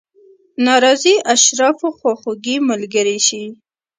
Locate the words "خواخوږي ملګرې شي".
1.97-3.43